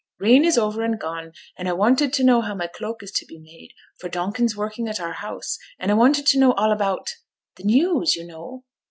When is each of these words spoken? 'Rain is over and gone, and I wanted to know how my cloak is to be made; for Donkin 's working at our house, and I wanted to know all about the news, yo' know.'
'Rain 0.17 0.43
is 0.43 0.57
over 0.57 0.81
and 0.81 0.99
gone, 0.99 1.31
and 1.57 1.69
I 1.69 1.73
wanted 1.73 2.11
to 2.13 2.23
know 2.23 2.41
how 2.41 2.55
my 2.55 2.65
cloak 2.65 3.03
is 3.03 3.11
to 3.11 3.25
be 3.27 3.37
made; 3.37 3.69
for 3.99 4.09
Donkin 4.09 4.47
's 4.49 4.55
working 4.57 4.87
at 4.87 4.99
our 4.99 5.13
house, 5.13 5.59
and 5.77 5.91
I 5.91 5.93
wanted 5.93 6.25
to 6.25 6.39
know 6.39 6.53
all 6.53 6.71
about 6.71 7.11
the 7.57 7.63
news, 7.65 8.15
yo' 8.15 8.25
know.' 8.25 8.63